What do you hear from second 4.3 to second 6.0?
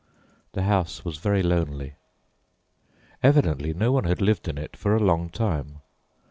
in it for a long time.